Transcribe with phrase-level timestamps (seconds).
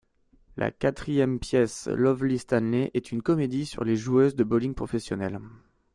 [0.57, 5.39] La quatrième pièce, Lovely Stanley, est une comédie sur les joueuses de bowling professionnelles.